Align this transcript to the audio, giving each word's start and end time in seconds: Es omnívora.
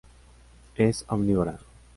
Es 0.73 1.05
omnívora. 1.09 1.59